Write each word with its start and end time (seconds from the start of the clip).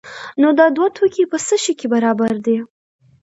نو 0.41 0.47
دا 0.59 0.65
دوه 0.75 0.87
توکي 0.97 1.23
په 1.31 1.37
څه 1.47 1.55
شي 1.63 1.73
کې 1.79 1.87
برابر 1.93 2.33
دي؟ 2.45 2.57